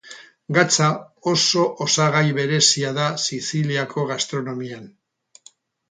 [0.57, 0.87] Gatza
[1.33, 4.93] oso osagai berezia da Siziliako gastronomian.